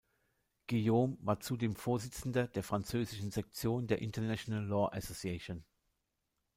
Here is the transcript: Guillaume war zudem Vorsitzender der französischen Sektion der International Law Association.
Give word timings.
Guillaume 0.65 1.15
war 1.21 1.41
zudem 1.41 1.75
Vorsitzender 1.75 2.47
der 2.47 2.63
französischen 2.63 3.29
Sektion 3.29 3.85
der 3.85 4.01
International 4.01 4.65
Law 4.65 4.87
Association. 4.91 5.63